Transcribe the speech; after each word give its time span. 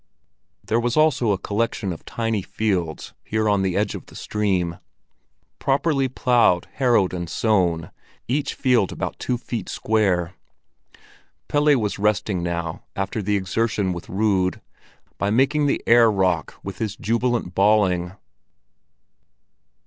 There 0.63 0.79
was 0.79 0.97
also 0.97 1.31
a 1.31 1.37
collection 1.37 1.93
of 1.93 2.03
tiny 2.05 2.41
fields 2.41 3.13
here 3.23 3.47
on 3.47 3.61
the 3.61 3.77
edge 3.77 3.93
of 3.93 4.07
the 4.07 4.15
stream, 4.15 4.79
properly 5.59 6.07
ploughed, 6.07 6.67
harrowed, 6.73 7.13
and 7.13 7.29
sown, 7.29 7.91
each 8.27 8.55
field 8.55 8.91
about 8.91 9.19
two 9.19 9.37
feet 9.37 9.69
square. 9.69 10.33
Pelle 11.47 11.79
was 11.79 11.99
resting 11.99 12.41
now 12.41 12.81
after 12.95 13.21
the 13.21 13.35
exertion 13.37 13.93
with 13.93 14.09
Rud, 14.09 14.59
by 15.19 15.29
making 15.29 15.67
the 15.67 15.83
air 15.85 16.09
rock 16.09 16.55
with 16.63 16.79
his 16.79 16.95
jubilant 16.95 17.53
bawling. 17.53 18.13